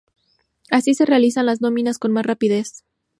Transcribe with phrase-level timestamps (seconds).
[0.71, 2.85] Así se realizan las nóminas con más rapidez.